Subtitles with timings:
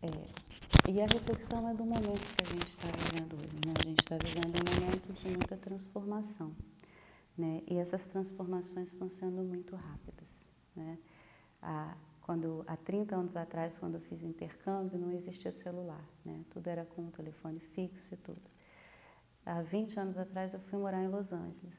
[0.00, 3.56] É, e a reflexão é do momento que a gente está vivendo hoje.
[3.66, 3.74] Né?
[3.78, 6.54] A gente está vivendo um momento de muita transformação.
[7.36, 7.62] Né?
[7.66, 10.28] E essas transformações estão sendo muito rápidas.
[10.76, 10.98] Né?
[11.60, 16.04] Há, quando, há 30 anos atrás, quando eu fiz intercâmbio, não existia celular.
[16.24, 16.44] Né?
[16.50, 18.42] Tudo era com o telefone fixo e tudo.
[19.44, 21.76] Há 20 anos atrás, eu fui morar em Los Angeles.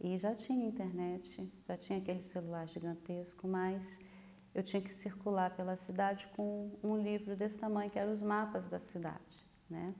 [0.00, 3.98] E já tinha internet, já tinha aquele celular gigantesco, mas
[4.54, 8.68] eu tinha que circular pela cidade com um livro desse tamanho, que eram os mapas
[8.68, 9.46] da cidade.
[9.68, 9.94] Né?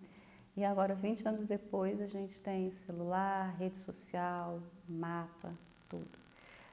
[0.57, 5.53] E agora, 20 anos depois, a gente tem celular, rede social, mapa,
[5.89, 6.19] tudo.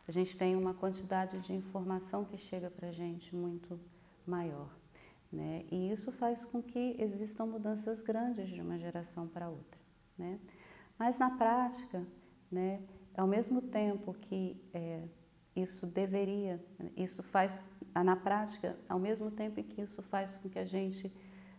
[0.07, 3.79] A gente tem uma quantidade de informação que chega para a gente muito
[4.25, 4.69] maior.
[5.31, 5.65] Né?
[5.71, 9.79] E isso faz com que existam mudanças grandes de uma geração para outra.
[10.17, 10.39] Né?
[10.97, 12.05] Mas na prática,
[12.51, 12.81] né,
[13.15, 15.03] ao mesmo tempo que é,
[15.61, 16.63] isso deveria,
[16.95, 17.57] isso faz,
[17.93, 21.11] na prática, ao mesmo tempo que isso faz com que a gente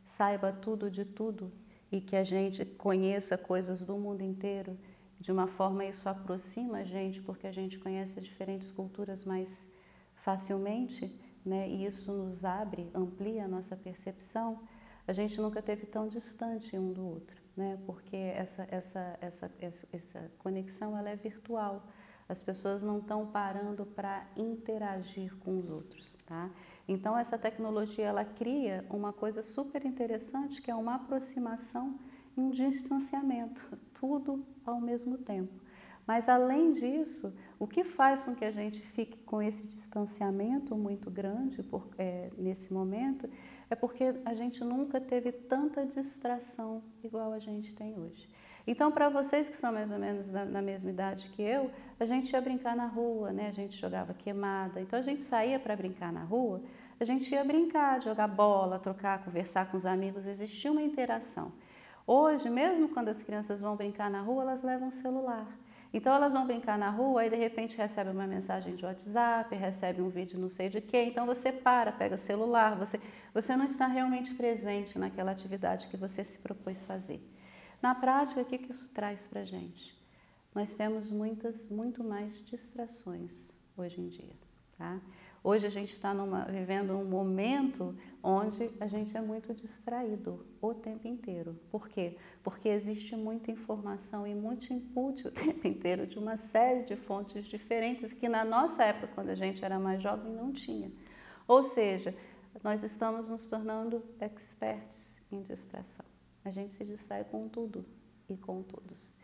[0.06, 1.52] saiba tudo de tudo
[1.90, 4.78] e que a gente conheça coisas do mundo inteiro,
[5.18, 9.68] de uma forma isso aproxima a gente, porque a gente conhece diferentes culturas mais
[10.14, 11.68] facilmente, né?
[11.68, 14.62] E isso nos abre, amplia a nossa percepção.
[15.06, 17.78] A gente nunca teve tão distante um do outro né?
[17.84, 19.50] porque essa, essa, essa,
[19.92, 21.86] essa conexão ela é virtual.
[22.30, 26.14] As pessoas não estão parando para interagir com os outros.
[26.26, 26.48] Tá?
[26.86, 31.98] Então, essa tecnologia ela cria uma coisa super interessante que é uma aproximação
[32.36, 35.52] e um distanciamento, tudo ao mesmo tempo.
[36.06, 41.10] Mas, além disso, o que faz com que a gente fique com esse distanciamento muito
[41.10, 43.28] grande por, é, nesse momento
[43.68, 48.28] é porque a gente nunca teve tanta distração igual a gente tem hoje.
[48.70, 52.32] Então, para vocês que são mais ou menos na, mesma idade que eu, a gente
[52.32, 53.48] ia brincar na rua, né?
[53.48, 54.80] A gente jogava queimada.
[54.80, 56.62] Então, a gente saía para brincar na rua,
[57.00, 61.50] a gente ia brincar, jogar bola, trocar, conversar com os amigos, existia uma interação.
[62.06, 65.48] Hoje, mesmo quando as crianças vão brincar na rua, elas levam o celular.
[65.92, 70.00] Então elas vão brincar na rua e de repente recebe uma mensagem de WhatsApp, recebe
[70.00, 73.00] um vídeo não sei de quê, então você para, pega celular, você,
[73.34, 77.20] você não está realmente presente naquela atividade que você se propôs fazer.
[77.82, 79.98] Na prática, o que, isso traz para a gente?
[80.54, 84.34] Nós temos muitas, muito mais distrações hoje em dia.
[84.76, 85.00] Tá?
[85.42, 86.12] Hoje a gente está
[86.50, 91.58] vivendo um momento onde a gente é muito distraído o tempo inteiro.
[91.70, 92.18] Por quê?
[92.42, 97.46] Porque existe muita informação e muito input o tempo inteiro de uma série de fontes
[97.46, 100.92] diferentes que na nossa época, quando a gente era mais jovem, não tinha.
[101.48, 102.14] Ou seja,
[102.62, 106.09] nós estamos nos tornando experts em distração.
[106.44, 107.84] A gente se distrai com tudo
[108.28, 109.14] e com todos.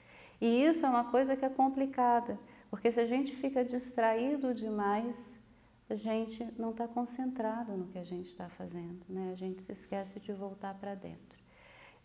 [0.41, 2.39] E isso é uma coisa que é complicada,
[2.71, 5.33] porque se a gente fica distraído demais,
[5.89, 9.31] a gente não está concentrado no que a gente está fazendo, né?
[9.33, 11.39] A gente se esquece de voltar para dentro.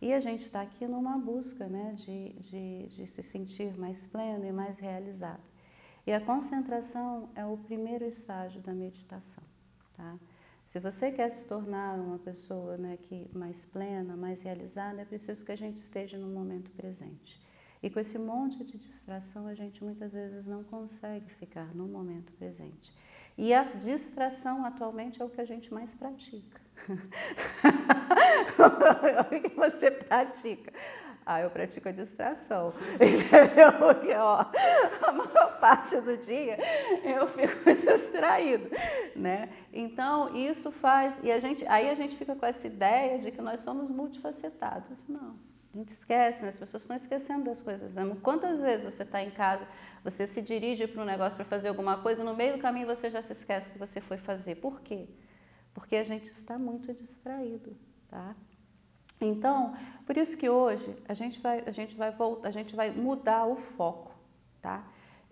[0.02, 4.46] E a gente está aqui numa busca, né, de, de, de se sentir mais pleno
[4.46, 5.44] e mais realizado.
[6.08, 9.44] E a concentração é o primeiro estágio da meditação,
[9.96, 10.18] tá?
[10.72, 15.44] Se você quer se tornar uma pessoa né, que mais plena, mais realizada, é preciso
[15.44, 17.42] que a gente esteja no momento presente.
[17.84, 22.32] E com esse monte de distração, a gente muitas vezes não consegue ficar no momento
[22.34, 22.94] presente.
[23.38, 26.62] E a distração atualmente é o que a gente mais pratica.
[29.28, 30.72] o que você pratica?
[31.26, 32.74] Ah, eu pratico a distração.
[32.96, 33.74] Entendeu?
[33.80, 34.46] Porque, ó,
[35.04, 36.58] a maior parte do dia
[37.04, 38.70] eu fico distraído,
[39.16, 39.50] né?
[39.72, 41.18] Então, isso faz.
[41.24, 44.98] E a gente, aí a gente fica com essa ideia de que nós somos multifacetados.
[45.08, 45.36] Não.
[45.74, 46.50] A gente esquece, né?
[46.50, 47.96] as pessoas estão esquecendo das coisas.
[47.96, 48.04] Né?
[48.22, 49.66] Quantas vezes você está em casa,
[50.04, 53.10] você se dirige para um negócio para fazer alguma coisa, no meio do caminho você
[53.10, 54.56] já se esquece o que você foi fazer.
[54.56, 55.08] Por quê?
[55.74, 57.78] Porque a gente está muito distraído,
[58.10, 58.36] tá?
[59.22, 62.90] Então, por isso que hoje a gente vai, a gente vai voltar, a gente vai
[62.90, 64.12] mudar o foco,
[64.62, 64.84] tá?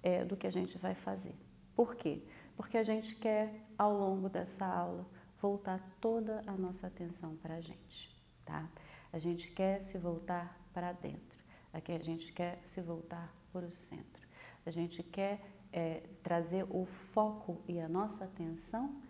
[0.03, 1.35] É, do que a gente vai fazer.
[1.75, 2.21] Por quê?
[2.55, 5.05] Porque a gente quer, ao longo dessa aula,
[5.41, 8.15] voltar toda a nossa atenção para a gente,
[8.45, 8.69] tá?
[9.11, 11.39] A gente quer se voltar para dentro,
[11.73, 14.27] aqui a gente quer se voltar para o centro.
[14.65, 15.41] A gente quer
[15.73, 19.01] é, trazer o foco e a nossa atenção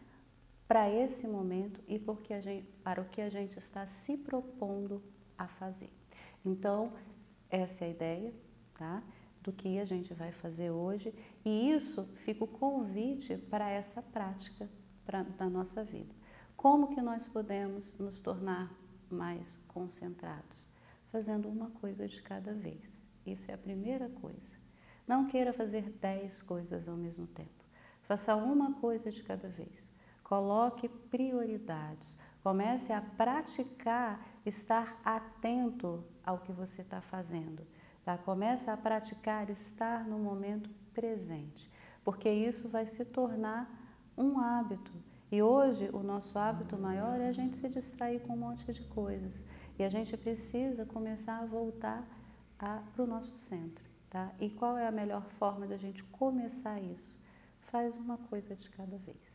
[0.70, 5.02] para esse momento e porque gente, para o que a gente está se propondo
[5.36, 5.92] a fazer.
[6.46, 6.94] Então,
[7.50, 8.34] essa é a ideia,
[8.78, 9.02] tá?
[9.42, 11.12] Do que a gente vai fazer hoje
[11.44, 14.70] e isso fica o convite para essa prática
[15.04, 16.14] pra, da nossa vida.
[16.56, 18.72] Como que nós podemos nos tornar
[19.10, 20.68] mais concentrados,
[21.12, 23.04] fazendo uma coisa de cada vez.
[23.26, 24.60] Isso é a primeira coisa.
[25.08, 27.66] Não queira fazer dez coisas ao mesmo tempo.
[28.04, 29.89] Faça uma coisa de cada vez.
[30.30, 32.20] Coloque prioridades.
[32.44, 37.66] Comece a praticar estar atento ao que você está fazendo.
[38.06, 38.16] Tá?
[38.16, 41.68] Comece a praticar estar no momento presente,
[42.04, 43.68] porque isso vai se tornar
[44.16, 44.92] um hábito.
[45.32, 48.84] E hoje o nosso hábito maior é a gente se distrair com um monte de
[48.84, 49.44] coisas.
[49.80, 52.08] E a gente precisa começar a voltar
[52.56, 53.84] para o nosso centro.
[54.12, 54.32] Tá?
[54.40, 57.18] E qual é a melhor forma de a gente começar isso?
[57.62, 59.29] Faz uma coisa de cada vez.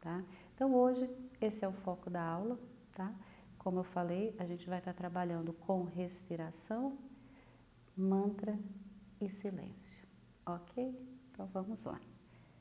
[0.00, 0.24] Tá?
[0.54, 1.08] Então hoje
[1.40, 2.58] esse é o foco da aula.
[2.92, 3.12] Tá?
[3.58, 6.98] Como eu falei, a gente vai estar trabalhando com respiração,
[7.96, 8.58] mantra
[9.20, 10.08] e silêncio.
[10.46, 10.98] Ok?
[11.30, 12.00] Então vamos lá.